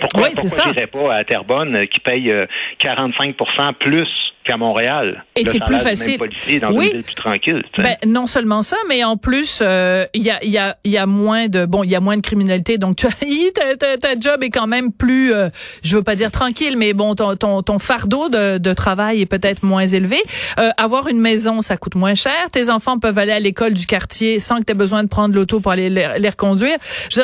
Pourquoi, 0.00 0.28
oui, 0.28 0.34
pourquoi 0.34 0.72
j'irai 0.72 0.86
pas 0.86 1.14
à 1.14 1.24
Terrebonne 1.24 1.76
euh, 1.76 1.84
qui 1.86 2.00
paye 2.00 2.32
45 2.78 3.34
euh, 3.40 3.72
plus 3.78 4.08
qu'à 4.48 4.56
Montréal. 4.56 5.24
Et 5.36 5.44
c'est 5.44 5.60
plus 5.60 5.78
facile. 5.78 6.18
dans 6.60 6.72
oui. 6.72 6.86
une 6.86 6.92
ville 6.92 7.02
plus 7.02 7.14
tranquille. 7.14 7.62
Ben, 7.76 7.96
non 8.06 8.26
seulement 8.26 8.62
ça, 8.62 8.76
mais 8.88 9.04
en 9.04 9.16
plus, 9.16 9.60
euh, 9.62 10.06
il 10.14 10.22
y, 10.22 10.30
a, 10.30 10.42
y, 10.44 10.56
a, 10.56 10.76
y 10.84 10.96
a 10.96 11.06
moins 11.06 11.48
de 11.48 11.66
bon, 11.66 11.84
il 11.84 11.90
y 11.90 11.94
a 11.94 12.00
moins 12.00 12.16
de 12.16 12.22
criminalité, 12.22 12.78
donc 12.78 12.96
tu 12.96 13.06
as, 13.06 13.10
ta, 13.78 13.98
ta, 13.98 14.18
job 14.18 14.42
est 14.42 14.50
quand 14.50 14.66
même 14.66 14.90
plus, 14.90 15.32
euh, 15.32 15.50
je 15.82 15.96
veux 15.96 16.02
pas 16.02 16.14
dire 16.14 16.30
tranquille, 16.30 16.76
mais 16.78 16.94
bon, 16.94 17.14
ton, 17.14 17.36
ton, 17.36 17.62
ton 17.62 17.78
fardeau 17.78 18.30
de, 18.30 18.58
de 18.58 18.72
travail 18.72 19.20
est 19.20 19.26
peut-être 19.26 19.62
moins 19.62 19.86
élevé. 19.86 20.18
Euh, 20.58 20.70
avoir 20.78 21.08
une 21.08 21.20
maison, 21.20 21.60
ça 21.60 21.76
coûte 21.76 21.94
moins 21.94 22.14
cher. 22.14 22.50
Tes 22.50 22.70
enfants 22.70 22.98
peuvent 22.98 23.18
aller 23.18 23.32
à 23.32 23.40
l'école 23.40 23.74
du 23.74 23.86
quartier 23.86 24.40
sans 24.40 24.58
que 24.60 24.64
tu 24.64 24.72
aies 24.72 24.74
besoin 24.74 25.02
de 25.02 25.08
prendre 25.08 25.34
l'auto 25.34 25.60
pour 25.60 25.72
aller 25.72 25.90
les, 25.90 26.18
les 26.18 26.28
reconduire. 26.30 26.78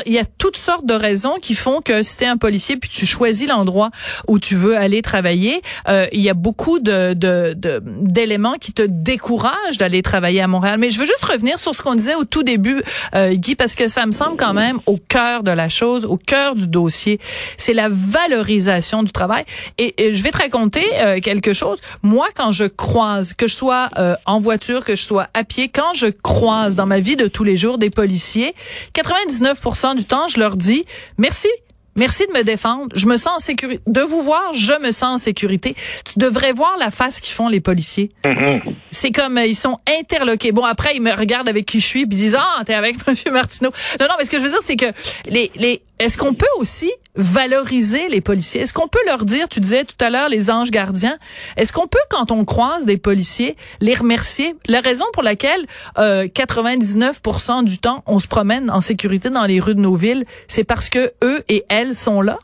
il 0.05 0.13
y 0.13 0.19
a 0.19 0.25
toutes 0.39 0.59
sortes 0.59 0.87
de 0.87 0.95
raisons 0.95 1.39
qui 1.41 1.55
font 1.55 1.81
que 1.81 2.03
si 2.03 2.19
t'es 2.19 2.27
un 2.27 2.37
policier 2.37 2.77
puis 2.77 2.91
tu 2.91 3.07
choisis 3.07 3.49
l'endroit 3.49 3.91
où 4.29 4.39
tu 4.39 4.57
veux 4.57 4.77
aller 4.77 5.01
travailler, 5.01 5.63
euh, 5.89 6.07
il 6.13 6.21
y 6.21 6.29
a 6.29 6.35
beaucoup 6.35 6.79
de 6.79 7.14
d'éléments 7.15 8.55
qui 8.55 8.73
te 8.73 8.83
découragent 8.83 9.79
d'aller 9.79 10.03
travailler 10.03 10.41
à 10.41 10.49
Montréal. 10.49 10.79
Mais 10.79 10.91
je 10.91 10.99
veux 10.99 11.07
juste 11.07 11.25
revenir 11.25 11.59
sur 11.59 11.75
ce 11.75 11.83
qu'on 11.83 11.95
disait 11.95 12.15
au 12.15 12.25
tout 12.25 12.43
début, 12.43 12.83
euh, 13.15 13.35
Guy, 13.35 13.55
parce 13.55 13.75
que 13.75 13.89
ça 13.89 14.07
me 14.07 14.13
semble 14.13 14.37
quand 14.37 14.55
même 14.55 14.81
au 14.87 14.97
cœur 14.97 15.43
de 15.43 15.51
la 15.51 15.69
chose, 15.69 16.05
au 16.05 16.17
cœur 16.17 16.55
du 16.55 16.67
dossier. 16.67 17.19
C'est 17.57 17.75
la 17.75 17.89
valorisation 17.89 19.03
du 19.03 19.13
travail. 19.13 19.45
Et, 19.79 19.95
je 20.13 20.23
vais 20.23 20.31
te 20.31 20.39
raconter 20.39 20.85
euh, 20.95 21.21
quelque 21.21 21.53
chose. 21.53 21.79
Moi, 22.03 22.27
quand 22.35 22.53
je 22.53 22.65
croise, 22.65 23.33
que 23.33 23.49
je 23.49 23.55
sois 23.55 23.91
euh, 23.99 24.17
en 24.27 24.39
voiture, 24.39 24.85
que 24.85 24.97
je 24.97 25.03
sois 25.03 25.29
à 25.35 25.45
pied, 25.45 25.69
quand 25.69 25.95
je 25.95 26.07
croise 26.07 26.77
dans 26.77 26.87
ma 26.87 27.01
vie 27.01 27.17
de 27.17 27.27
tous 27.27 27.45
les 27.45 27.57
jours 27.57 27.79
des 27.79 27.91
policiers, 27.91 28.55
99% 28.95 29.97
du 29.97 30.05
temps, 30.05 30.29
je 30.29 30.39
leur 30.39 30.57
dis 30.57 30.85
merci 31.19 31.49
Merci 31.97 32.27
de 32.27 32.33
me 32.37 32.43
défendre. 32.43 32.89
Je 32.95 33.07
me 33.07 33.17
sens 33.17 33.37
en 33.37 33.39
sécurité. 33.39 33.83
De 33.87 34.01
vous 34.01 34.21
voir, 34.21 34.53
je 34.53 34.73
me 34.81 34.93
sens 34.93 35.15
en 35.15 35.19
sécurité. 35.19 35.75
Tu 36.05 36.19
devrais 36.19 36.53
voir 36.53 36.77
la 36.79 36.91
face 36.91 37.21
qu'ils 37.21 37.35
font 37.35 37.49
les 37.49 37.61
policiers. 37.61 38.11
Mm-hmm. 38.25 38.75
C'est 38.91 39.11
comme 39.11 39.39
euh, 39.39 39.47
ils 39.47 39.55
sont 39.55 39.77
interloqués. 40.01 40.53
Bon 40.53 40.65
après 40.65 40.97
ils 40.97 41.03
me 41.03 41.13
regardent 41.13 41.49
avec 41.49 41.67
qui 41.67 41.81
je 41.81 41.87
suis 41.87 42.07
puis 42.07 42.17
ils 42.17 42.21
disent 42.21 42.39
ah 42.39 42.63
t'es 42.65 42.75
avec 42.75 43.07
Monsieur 43.07 43.31
Martineau. 43.31 43.71
Non 44.01 44.07
non 44.09 44.15
mais 44.19 44.25
ce 44.25 44.31
que 44.31 44.39
je 44.39 44.43
veux 44.45 44.51
dire 44.51 44.63
c'est 44.63 44.77
que 44.77 44.87
les 45.27 45.51
les 45.57 45.83
est-ce 45.99 46.19
qu'on 46.19 46.35
peut 46.35 46.47
aussi 46.59 46.91
valoriser 47.15 48.09
les 48.09 48.21
policiers? 48.21 48.63
Est-ce 48.63 48.73
qu'on 48.73 48.89
peut 48.89 49.05
leur 49.07 49.25
dire, 49.25 49.49
tu 49.49 49.61
disais 49.61 49.85
tout 49.85 49.97
à 50.01 50.11
l'heure, 50.11 50.29
les 50.29 50.51
anges 50.51 50.71
gardiens, 50.71 51.19
est-ce 51.57 51.73
qu'on 51.73 51.87
peut, 51.87 51.99
quand 52.11 52.31
on 52.31 52.45
croise 52.45 52.87
des 52.87 52.97
policiers, 52.97 53.57
les 53.81 53.95
remercier? 53.95 54.57
La 54.67 54.81
raison 54.81 55.05
pour 55.13 55.23
laquelle 55.23 55.67
euh, 55.99 56.27
99% 56.27 57.65
du 57.65 57.79
temps, 57.79 58.03
on 58.07 58.19
se 58.19 58.27
promène 58.27 58.71
en 58.71 58.81
sécurité 58.81 59.31
dans 59.31 59.45
les 59.45 59.61
rues 59.61 59.75
de 59.75 59.81
nos 59.81 59.97
villes, 59.97 60.25
c'est 60.49 60.65
parce 60.65 60.89
que 60.89 61.13
eux 61.23 61.43
et 61.49 61.65
elles 61.69 61.95
sont 61.95 62.21
là? 62.21 62.39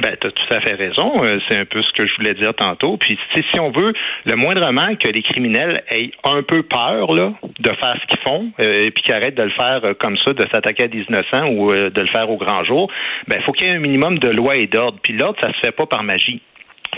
Ben, 0.00 0.16
tu 0.20 0.26
as 0.26 0.30
tout 0.30 0.54
à 0.54 0.60
fait 0.60 0.74
raison. 0.74 1.24
Euh, 1.24 1.38
c'est 1.48 1.58
un 1.58 1.64
peu 1.64 1.82
ce 1.82 1.92
que 1.92 2.06
je 2.06 2.14
voulais 2.16 2.34
dire 2.34 2.54
tantôt. 2.54 2.96
Puis, 2.96 3.18
si 3.34 3.60
on 3.60 3.70
veut, 3.70 3.92
le 4.24 4.36
moindrement 4.36 4.94
que 4.96 5.08
les 5.08 5.22
criminels 5.22 5.82
aient 5.90 6.10
un 6.24 6.42
peu 6.42 6.62
peur 6.62 7.12
là, 7.12 7.32
de 7.58 7.70
faire 7.70 7.96
ce 8.00 8.06
qu'ils 8.06 8.20
font, 8.26 8.50
euh, 8.60 8.86
et 8.86 8.90
puis 8.90 9.02
qu'ils 9.02 9.14
arrêtent 9.14 9.36
de 9.36 9.42
le 9.42 9.50
faire 9.50 9.80
euh, 9.84 9.94
comme 9.94 10.16
ça, 10.18 10.32
de 10.32 10.44
s'attaquer 10.52 10.84
à 10.84 10.88
des 10.88 11.04
innocents 11.08 11.48
ou 11.48 11.72
de 11.72 12.00
le 12.00 12.06
faire 12.06 12.30
au 12.30 12.36
grand 12.36 12.64
jour, 12.64 12.90
ben, 13.26 13.38
il 13.40 13.44
faut 13.44 13.52
qu'il 13.52 13.66
y 13.66 13.70
ait 13.70 13.74
un 13.74 13.80
minimum 13.80 14.18
de 14.18 14.28
loi 14.28 14.56
et 14.56 14.66
d'ordre. 14.66 14.98
Puis 15.02 15.12
l'ordre, 15.12 15.38
ça 15.40 15.48
se 15.48 15.58
fait 15.60 15.72
pas 15.72 15.86
par 15.86 16.02
magie 16.02 16.40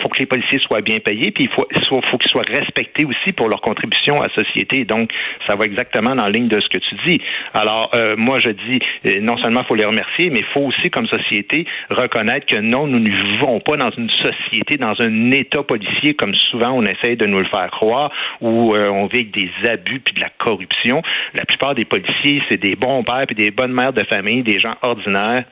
faut 0.00 0.08
que 0.08 0.18
les 0.18 0.26
policiers 0.26 0.58
soient 0.60 0.80
bien 0.80 0.98
payés, 0.98 1.30
puis 1.30 1.44
il 1.44 1.50
faut, 1.50 1.66
faut 2.10 2.18
qu'ils 2.18 2.30
soient 2.30 2.42
respectés 2.48 3.04
aussi 3.04 3.32
pour 3.32 3.48
leur 3.48 3.60
contribution 3.60 4.20
à 4.20 4.28
la 4.28 4.34
société. 4.34 4.84
Donc, 4.84 5.10
ça 5.46 5.56
va 5.56 5.64
exactement 5.64 6.14
dans 6.14 6.24
la 6.24 6.30
ligne 6.30 6.48
de 6.48 6.60
ce 6.60 6.68
que 6.68 6.78
tu 6.78 6.94
dis. 7.06 7.20
Alors, 7.54 7.90
euh, 7.94 8.14
moi, 8.16 8.40
je 8.40 8.50
dis, 8.50 8.78
euh, 9.06 9.20
non 9.20 9.36
seulement 9.38 9.62
faut 9.64 9.74
les 9.74 9.84
remercier, 9.84 10.30
mais 10.30 10.40
il 10.40 10.46
faut 10.52 10.60
aussi, 10.60 10.90
comme 10.90 11.06
société, 11.06 11.66
reconnaître 11.90 12.46
que 12.46 12.60
non, 12.60 12.86
nous 12.86 12.98
ne 12.98 13.10
vivons 13.10 13.60
pas 13.60 13.76
dans 13.76 13.90
une 13.90 14.10
société, 14.10 14.76
dans 14.76 14.94
un 15.00 15.30
État 15.30 15.62
policier, 15.62 16.14
comme 16.14 16.34
souvent 16.34 16.70
on 16.70 16.82
essaye 16.82 17.16
de 17.16 17.26
nous 17.26 17.38
le 17.38 17.46
faire 17.46 17.70
croire, 17.70 18.10
où 18.40 18.74
euh, 18.74 18.88
on 18.88 19.06
vit 19.06 19.20
avec 19.20 19.32
des 19.32 19.50
abus 19.68 20.00
puis 20.00 20.14
de 20.14 20.20
la 20.20 20.30
corruption. 20.38 21.02
La 21.34 21.44
plupart 21.44 21.74
des 21.74 21.84
policiers, 21.84 22.42
c'est 22.48 22.60
des 22.60 22.76
bons 22.76 23.02
pères 23.04 23.26
puis 23.26 23.36
des 23.36 23.50
bonnes 23.50 23.72
mères 23.72 23.92
de 23.92 24.04
famille, 24.04 24.42
des 24.42 24.58
gens 24.58 24.76
ordinaires 24.82 25.44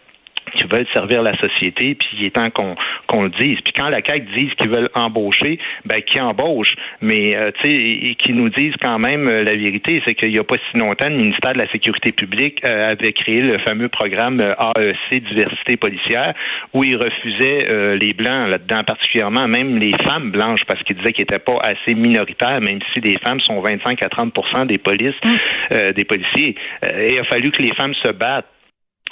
qui 0.49 0.65
veulent 0.65 0.87
servir 0.93 1.23
la 1.23 1.37
société, 1.39 1.95
puis 1.95 2.09
il 2.19 2.27
est 2.27 2.31
temps 2.31 2.51
qu'on 2.51 2.77
qu'on 3.07 3.25
le 3.25 3.31
dise. 3.31 3.59
Puis 3.65 3.73
quand 3.75 3.89
la 3.89 3.99
CAQ 3.99 4.27
disent 4.37 4.55
qu'ils 4.55 4.71
veulent 4.71 4.91
embaucher, 4.95 5.59
ben 5.85 6.03
qui 6.03 6.21
embauche, 6.21 6.75
mais 7.01 7.37
euh, 7.37 7.51
tu 7.63 7.71
sais, 7.71 7.77
et, 7.77 8.15
qui 8.15 8.33
nous 8.33 8.49
disent 8.51 8.75
quand 8.81 8.99
même 8.99 9.29
euh, 9.29 9.43
la 9.43 9.55
vérité, 9.55 10.03
c'est 10.07 10.15
qu'il 10.15 10.31
n'y 10.31 10.39
a 10.39 10.45
pas 10.45 10.57
si 10.57 10.79
longtemps, 10.79 11.09
le 11.09 11.17
ministère 11.17 11.55
de 11.55 11.59
la 11.59 11.71
Sécurité 11.71 12.13
publique 12.13 12.61
euh, 12.65 12.93
avait 12.93 13.13
créé 13.13 13.41
le 13.41 13.59
fameux 13.59 13.89
programme 13.89 14.41
AEC 14.41 15.23
diversité 15.25 15.77
policière, 15.77 16.35
où 16.73 16.85
il 16.85 16.97
refusait 16.97 17.97
les 17.97 18.13
blancs 18.13 18.51
là-dedans, 18.51 18.85
particulièrement 18.85 19.49
même 19.49 19.79
les 19.79 19.93
femmes 19.93 20.31
blanches, 20.31 20.65
parce 20.67 20.83
qu'il 20.83 20.97
disait 20.97 21.13
qu'ils 21.13 21.23
n'étaient 21.23 21.39
pas 21.39 21.59
assez 21.63 21.95
minoritaires, 21.95 22.61
même 22.61 22.79
si 22.93 23.01
les 23.01 23.19
femmes 23.19 23.41
sont 23.41 23.61
25 23.61 24.03
à 24.03 24.09
30 24.09 24.67
des 24.67 24.79
polices, 24.79 25.15
mmh. 25.25 25.93
des 25.93 26.05
policiers. 26.05 26.55
et 26.83 27.15
il 27.15 27.19
a 27.19 27.25
fallu 27.25 27.51
que 27.51 27.63
les 27.63 27.75
femmes 27.75 27.95
se 28.03 28.11
battent 28.11 28.47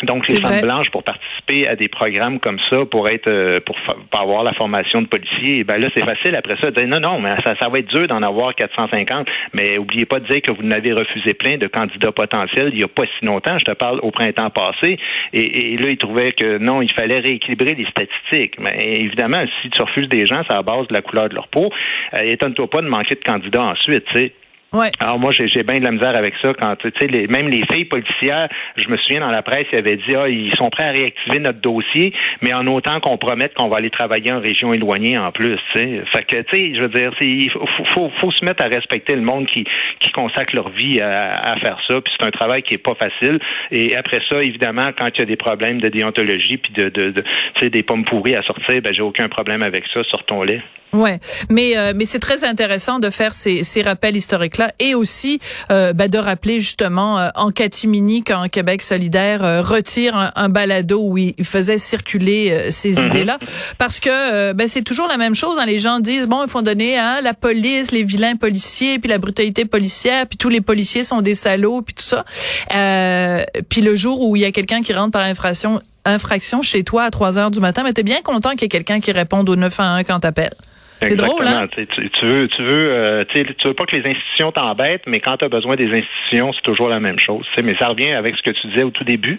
donc, 0.02 0.28
les 0.28 0.40
femmes 0.40 0.60
blanches 0.60 0.90
pour 0.90 1.02
participer 1.02 1.66
à 1.66 1.74
des 1.74 1.88
programmes 1.88 2.38
comme 2.38 2.58
ça, 2.70 2.84
pour 2.84 3.08
être, 3.08 3.28
euh, 3.28 3.60
pour, 3.64 3.76
avoir 4.12 4.44
la 4.44 4.52
formation 4.52 5.00
de 5.00 5.06
policier, 5.06 5.64
ben 5.64 5.78
là, 5.78 5.88
c'est 5.94 6.04
facile 6.04 6.34
après 6.36 6.56
ça 6.60 6.70
de 6.70 6.76
dire 6.76 6.88
non, 6.88 7.00
non, 7.00 7.20
mais 7.20 7.30
ça, 7.44 7.54
ça 7.58 7.68
va 7.68 7.78
être 7.78 7.88
dur 7.88 8.06
d'en 8.06 8.22
avoir 8.22 8.54
450. 8.54 9.26
Mais 9.54 9.78
oubliez 9.78 10.04
pas 10.04 10.20
de 10.20 10.26
dire 10.26 10.42
que 10.42 10.52
vous 10.52 10.62
n'avez 10.62 10.92
refusé 10.92 11.34
plein 11.34 11.56
de 11.56 11.66
candidats 11.66 12.12
potentiels 12.12 12.70
il 12.72 12.78
n'y 12.78 12.84
a 12.84 12.88
pas 12.88 13.04
si 13.18 13.24
longtemps. 13.24 13.58
Je 13.58 13.64
te 13.64 13.72
parle 13.72 14.00
au 14.02 14.10
printemps 14.10 14.50
passé. 14.50 14.98
Et, 15.32 15.76
là, 15.76 15.88
ils 15.88 15.98
trouvaient 15.98 16.32
que 16.32 16.58
non, 16.58 16.82
il 16.82 16.92
fallait 16.92 17.20
rééquilibrer 17.20 17.74
les 17.74 17.86
statistiques. 17.86 18.58
Mais 18.60 19.00
évidemment, 19.00 19.44
si 19.62 19.70
tu 19.70 19.82
refuses 19.82 20.08
des 20.08 20.26
gens, 20.26 20.42
c'est 20.48 20.56
à 20.56 20.62
base 20.62 20.86
de 20.88 20.94
la 20.94 21.00
couleur 21.00 21.28
de 21.28 21.34
leur 21.34 21.48
peau. 21.48 21.70
Euh, 22.14 22.20
étonne-toi 22.22 22.68
pas 22.68 22.82
de 22.82 22.88
manquer 22.88 23.14
de 23.14 23.24
candidats 23.24 23.62
ensuite, 23.62 24.04
tu 24.12 24.18
sais. 24.18 24.32
Alors 25.00 25.20
moi, 25.20 25.30
j'ai 25.30 25.62
bien 25.62 25.78
de 25.78 25.84
la 25.84 25.92
misère 25.92 26.16
avec 26.16 26.34
ça. 26.42 26.52
Quand 26.54 26.76
tu 26.76 26.92
sais, 27.00 27.06
les, 27.06 27.26
même 27.28 27.48
les 27.48 27.64
filles 27.72 27.84
policières, 27.86 28.48
je 28.76 28.88
me 28.88 28.96
souviens 28.98 29.20
dans 29.20 29.30
la 29.30 29.42
presse, 29.42 29.66
ils 29.72 29.78
avaient 29.78 29.96
dit 29.96 30.14
ah 30.16 30.28
ils 30.28 30.54
sont 30.56 30.68
prêts 30.70 30.84
à 30.84 30.90
réactiver 30.90 31.38
notre 31.38 31.60
dossier, 31.60 32.12
mais 32.42 32.52
en 32.52 32.66
autant 32.66 33.00
qu'on 33.00 33.16
promette 33.16 33.54
qu'on 33.54 33.68
va 33.68 33.78
aller 33.78 33.90
travailler 33.90 34.32
en 34.32 34.40
région 34.40 34.72
éloignée 34.72 35.18
en 35.18 35.32
plus. 35.32 35.58
sais. 35.74 36.02
Fait 36.12 36.24
que 36.24 36.42
tu 36.42 36.56
sais, 36.56 36.74
je 36.74 36.80
veux 36.82 36.88
dire, 36.88 37.12
il 37.20 37.50
faut, 37.50 38.10
faut, 38.20 38.30
se 38.30 38.44
mettre 38.44 38.64
à 38.64 38.68
respecter 38.68 39.14
le 39.14 39.22
monde 39.22 39.46
qui 39.46 39.64
qui 40.00 40.10
consacre 40.10 40.54
leur 40.54 40.68
vie 40.70 41.00
à, 41.00 41.54
faire 41.62 41.78
ça. 41.88 42.00
Puis 42.00 42.12
c'est 42.18 42.26
un 42.26 42.30
travail 42.30 42.62
qui 42.62 42.74
est 42.74 42.78
pas 42.78 42.94
facile. 42.94 43.38
Et 43.70 43.96
après 43.96 44.20
ça, 44.30 44.42
évidemment, 44.42 44.90
quand 44.96 45.08
il 45.14 45.20
y 45.20 45.22
a 45.22 45.26
des 45.26 45.36
problèmes 45.36 45.80
de 45.80 45.88
déontologie 45.88 46.58
puis 46.58 46.72
de, 46.72 46.88
de, 46.88 47.10
de 47.10 47.22
tu 47.54 47.64
sais 47.64 47.70
des 47.70 47.82
pommes 47.82 48.04
pourries 48.04 48.36
à 48.36 48.42
sortir, 48.42 48.82
ben 48.82 48.92
j'ai 48.92 49.02
aucun 49.02 49.28
problème 49.28 49.62
avec 49.62 49.84
ça. 49.94 50.02
Sortons-les. 50.10 50.60
Ouais, 50.92 51.18
mais 51.50 51.76
euh, 51.76 51.92
mais 51.94 52.06
c'est 52.06 52.20
très 52.20 52.44
intéressant 52.44 52.98
de 52.98 53.10
faire 53.10 53.34
ces, 53.34 53.64
ces 53.64 53.82
rappels 53.82 54.16
historiques 54.16 54.56
là 54.56 54.65
et 54.78 54.94
aussi 54.94 55.38
euh, 55.70 55.92
ben, 55.92 56.08
de 56.08 56.18
rappeler 56.18 56.60
justement 56.60 57.18
euh, 57.18 57.28
en 57.34 57.50
catimini 57.50 58.22
quand 58.22 58.48
Québec 58.48 58.82
solidaire 58.82 59.66
retire 59.66 60.32
un, 60.34 60.48
balado 60.48 61.00
où 61.02 61.18
il, 61.18 61.34
faisait 61.44 61.78
circuler 61.78 62.70
ces 62.70 62.92
mhm. 62.92 63.06
idées 63.06 63.24
là 63.24 63.38
parce 63.78 64.00
que 64.00 64.52
ben 64.52 64.68
c'est 64.68 64.82
toujours 64.82 65.06
la 65.06 65.16
même 65.16 65.34
chose. 65.34 65.58
Hein, 65.58 65.66
les 65.66 65.78
gens 65.78 66.00
disent 66.00 66.26
bon 66.26 66.42
il 66.44 66.48
faut 66.48 66.62
donner 66.62 66.98
à 66.98 67.16
hein, 67.16 67.20
la 67.20 67.34
police, 67.34 67.90
les 67.90 68.04
vilains 68.04 68.36
policiers, 68.36 68.98
puis 68.98 69.08
la 69.08 69.18
brutalité 69.18 69.64
policière, 69.64 70.26
puis 70.26 70.38
tous 70.38 70.48
les 70.48 70.60
policiers 70.60 71.02
sont 71.02 71.20
des 71.20 71.34
salauds, 71.34 71.82
puis 71.82 71.94
tout 71.94 72.04
ça. 72.04 72.24
puis 73.68 73.80
le 73.80 73.96
jour 73.96 74.20
où 74.22 74.36
il 74.36 74.42
y 74.42 74.44
a 74.44 74.52
quelqu'un 74.52 74.82
qui 74.82 74.92
rentre 74.92 75.12
par 75.12 75.22
infraction 75.22 75.80
infraction 76.06 76.62
chez 76.62 76.84
toi 76.84 77.04
à 77.04 77.10
3 77.10 77.38
heures 77.38 77.50
du 77.50 77.60
matin, 77.60 77.82
mais 77.82 77.92
t'es 77.92 78.02
bien 78.02 78.22
content 78.22 78.50
qu'il 78.50 78.62
y 78.62 78.64
ait 78.66 78.68
quelqu'un 78.68 79.00
qui 79.00 79.12
réponde 79.12 79.48
au 79.48 79.56
911 79.56 80.04
quand 80.06 80.20
t'appelles. 80.20 80.54
Drôle, 81.00 81.46
hein? 81.46 81.68
Tu, 81.76 82.26
veux, 82.26 82.48
tu 82.48 82.62
veux, 82.62 82.96
euh, 82.96 83.24
tu 83.28 83.44
veux 83.64 83.74
pas 83.74 83.84
que 83.84 83.96
les 83.96 84.08
institutions 84.08 84.50
t'embêtent, 84.50 85.02
mais 85.06 85.20
quand 85.20 85.36
tu 85.36 85.44
as 85.44 85.48
besoin 85.48 85.76
des 85.76 85.88
institutions, 85.88 86.52
c'est 86.54 86.62
toujours 86.62 86.88
la 86.88 87.00
même 87.00 87.18
chose. 87.18 87.46
Mais 87.62 87.74
ça 87.78 87.88
revient 87.88 88.12
avec 88.12 88.34
ce 88.36 88.42
que 88.42 88.50
tu 88.50 88.66
disais 88.68 88.82
au 88.82 88.90
tout 88.90 89.04
début. 89.04 89.38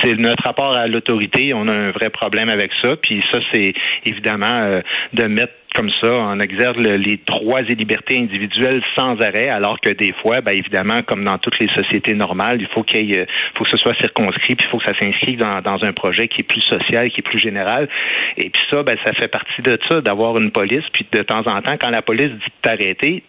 C'est 0.00 0.14
notre 0.14 0.42
rapport 0.44 0.74
à 0.74 0.86
l'autorité. 0.86 1.52
On 1.54 1.68
a 1.68 1.72
un 1.72 1.90
vrai 1.90 2.08
problème 2.10 2.48
avec 2.48 2.70
ça. 2.82 2.96
Puis 2.96 3.22
ça, 3.30 3.38
c'est 3.52 3.74
évidemment 4.06 4.62
euh, 4.62 4.80
de 5.12 5.24
mettre 5.24 5.52
comme 5.74 5.90
ça, 6.00 6.12
on 6.12 6.38
exerce 6.38 6.76
les 6.78 7.18
droits 7.26 7.60
et 7.62 7.74
libertés 7.74 8.18
individuelles 8.18 8.80
sans 8.96 9.20
arrêt, 9.20 9.48
alors 9.48 9.80
que 9.80 9.90
des 9.90 10.12
fois, 10.22 10.40
ben, 10.40 10.52
évidemment, 10.52 11.02
comme 11.02 11.24
dans 11.24 11.36
toutes 11.38 11.58
les 11.58 11.68
sociétés 11.74 12.14
normales, 12.14 12.58
il 12.60 12.68
faut 12.68 12.84
qu'il 12.84 13.18
euh, 13.18 13.26
faut 13.58 13.64
que 13.64 13.70
ce 13.70 13.76
soit 13.78 13.94
circonscrit, 13.96 14.54
puis 14.54 14.66
il 14.66 14.70
faut 14.70 14.78
que 14.78 14.86
ça 14.86 14.98
s'inscrive 14.98 15.38
dans, 15.38 15.84
un 15.84 15.92
projet 15.92 16.28
qui 16.28 16.42
est 16.42 16.48
plus 16.48 16.60
social, 16.60 17.10
qui 17.10 17.20
est 17.20 17.28
plus 17.28 17.38
général. 17.40 17.88
Et 18.36 18.50
puis 18.50 18.62
ça, 18.70 18.84
ben, 18.84 18.96
ça 19.04 19.12
fait 19.14 19.28
partie 19.28 19.62
de 19.62 19.78
ça, 19.88 20.00
d'avoir 20.00 20.38
une 20.38 20.52
police, 20.52 20.84
puis 20.92 21.04
de 21.10 21.22
temps 21.22 21.40
en 21.40 21.60
temps, 21.60 21.76
quand 21.78 21.90
la 21.90 22.02
police 22.02 22.30
dit 22.30 22.52
t'arrêter, 22.62 23.24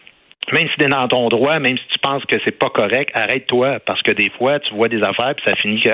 même 0.52 0.68
si 0.68 0.76
tu 0.78 0.84
es 0.84 0.88
dans 0.88 1.08
ton 1.08 1.28
droit, 1.28 1.58
même 1.58 1.76
si 1.76 1.84
tu 1.92 1.98
penses 1.98 2.24
que 2.24 2.36
c'est 2.44 2.56
pas 2.56 2.70
correct, 2.70 3.10
arrête-toi 3.14 3.80
parce 3.84 4.00
que 4.02 4.12
des 4.12 4.30
fois 4.30 4.60
tu 4.60 4.74
vois 4.74 4.88
des 4.88 5.02
affaires 5.02 5.34
puis 5.34 5.44
ça 5.46 5.54
finit 5.56 5.80
que 5.80 5.90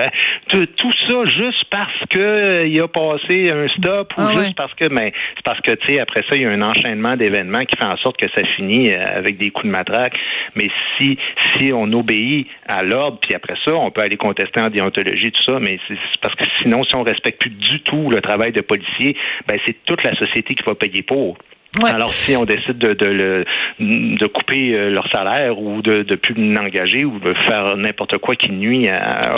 tout, 0.47 0.65
tout 0.65 0.93
ça 1.07 1.25
juste 1.25 1.65
parce 1.69 1.99
que 2.09 2.65
il 2.67 2.79
a 2.79 2.87
passé 2.87 3.51
un 3.51 3.67
stop 3.69 4.13
ou 4.17 4.21
ah 4.21 4.31
juste 4.33 4.55
parce 4.55 4.73
que 4.75 4.87
mais 4.89 5.11
c'est 5.35 5.43
parce 5.43 5.59
que 5.61 5.71
tu 5.71 5.93
sais 5.93 5.99
après 5.99 6.21
ça 6.29 6.35
il 6.35 6.43
y 6.43 6.45
a 6.45 6.49
un 6.49 6.61
enchaînement 6.61 7.15
d'événements 7.15 7.65
qui 7.65 7.75
fait 7.75 7.85
en 7.85 7.97
sorte 7.97 8.17
que 8.17 8.27
ça 8.35 8.45
finit 8.55 8.91
euh, 8.91 9.03
avec 9.15 9.37
des 9.37 9.49
coups 9.49 9.67
de 9.67 9.71
matraque. 9.71 10.19
Mais 10.55 10.69
si 10.97 11.17
si 11.53 11.73
on 11.73 11.91
obéit 11.93 12.47
à 12.67 12.83
l'ordre 12.83 13.19
puis 13.21 13.33
après 13.33 13.55
ça 13.65 13.73
on 13.73 13.91
peut 13.91 14.01
aller 14.01 14.17
contester 14.17 14.61
en 14.61 14.69
déontologie 14.69 15.31
tout 15.31 15.43
ça, 15.43 15.59
mais 15.59 15.79
c'est 15.87 15.97
parce 16.21 16.35
que 16.35 16.45
sinon 16.61 16.83
si 16.83 16.95
on 16.95 17.03
respecte 17.03 17.41
plus 17.41 17.49
du 17.49 17.81
tout 17.81 18.09
le 18.11 18.21
travail 18.21 18.51
de 18.51 18.61
policier, 18.61 19.15
ben 19.47 19.57
c'est 19.65 19.83
toute 19.85 20.03
la 20.03 20.15
société 20.15 20.53
qui 20.53 20.63
va 20.63 20.75
payer 20.75 21.01
pour. 21.01 21.37
Alors, 21.81 22.09
si 22.09 22.35
on 22.35 22.43
décide 22.43 22.77
de, 22.77 22.93
de, 22.93 23.45
de 23.79 24.27
couper 24.27 24.73
euh, 24.73 24.89
leur 24.89 25.07
salaire 25.11 25.59
ou 25.59 25.81
de 25.81 26.05
ne 26.07 26.15
plus 26.15 26.35
l'engager 26.35 27.05
ou 27.05 27.19
de 27.19 27.33
faire 27.45 27.75
n'importe 27.77 28.17
quoi 28.19 28.35
qui 28.35 28.51
nuit 28.51 28.89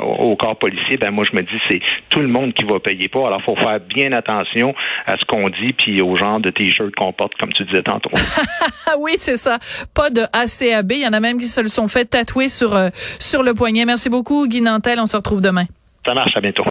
au 0.03 0.35
corps 0.35 0.57
policier, 0.57 0.97
ben 0.97 1.11
moi, 1.11 1.25
je 1.29 1.35
me 1.35 1.41
dis, 1.41 1.59
c'est 1.69 1.79
tout 2.09 2.19
le 2.19 2.27
monde 2.27 2.53
qui 2.53 2.63
va 2.65 2.79
payer 2.79 3.07
pour. 3.07 3.27
Alors, 3.27 3.41
faut 3.43 3.55
faire 3.55 3.79
bien 3.79 4.11
attention 4.11 4.73
à 5.05 5.13
ce 5.17 5.25
qu'on 5.25 5.49
dit 5.49 5.73
puis 5.73 6.01
au 6.01 6.15
genre 6.15 6.39
de 6.39 6.49
T-shirt 6.49 6.93
qu'on 6.95 7.13
porte, 7.13 7.33
comme 7.39 7.53
tu 7.53 7.63
disais 7.65 7.83
tantôt. 7.83 8.11
oui, 8.99 9.13
c'est 9.17 9.37
ça. 9.37 9.59
Pas 9.93 10.09
de 10.09 10.21
ACAB. 10.33 10.91
Il 10.91 11.01
y 11.01 11.07
en 11.07 11.13
a 11.13 11.19
même 11.19 11.37
qui 11.37 11.47
se 11.47 11.61
le 11.61 11.67
sont 11.67 11.87
fait 11.87 12.05
tatouer 12.05 12.49
sur, 12.49 12.75
euh, 12.75 12.89
sur 13.19 13.43
le 13.43 13.53
poignet. 13.53 13.85
Merci 13.85 14.09
beaucoup, 14.09 14.47
Guy 14.47 14.61
Nantel. 14.61 14.99
On 14.99 15.05
se 15.05 15.15
retrouve 15.15 15.41
demain. 15.41 15.65
Ça 16.05 16.13
marche. 16.13 16.35
À 16.35 16.41
bientôt. 16.41 16.63